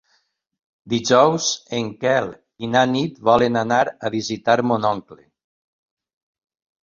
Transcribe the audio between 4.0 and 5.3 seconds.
a visitar mon oncle.